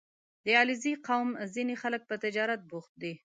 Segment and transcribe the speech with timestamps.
[0.45, 3.13] •د علیزي قوم ځینې خلک په تجارت بوخت دي.